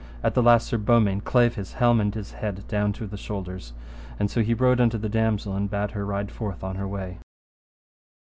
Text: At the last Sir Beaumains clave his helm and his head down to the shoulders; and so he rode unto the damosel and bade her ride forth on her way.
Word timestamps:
At 0.23 0.33
the 0.33 0.41
last 0.41 0.65
Sir 0.65 0.79
Beaumains 0.79 1.21
clave 1.25 1.53
his 1.53 1.73
helm 1.73 2.01
and 2.01 2.11
his 2.15 2.31
head 2.31 2.67
down 2.67 2.91
to 2.93 3.05
the 3.05 3.17
shoulders; 3.17 3.71
and 4.17 4.31
so 4.31 4.41
he 4.41 4.55
rode 4.55 4.81
unto 4.81 4.97
the 4.97 5.07
damosel 5.09 5.55
and 5.55 5.69
bade 5.69 5.91
her 5.91 6.03
ride 6.07 6.31
forth 6.31 6.63
on 6.63 6.75
her 6.77 6.87
way. 6.87 7.19